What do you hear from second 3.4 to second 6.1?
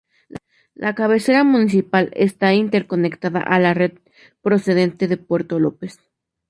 la red procedente de Puerto López.